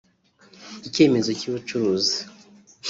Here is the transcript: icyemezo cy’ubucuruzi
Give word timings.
icyemezo 0.87 1.29
cy’ubucuruzi 1.39 2.17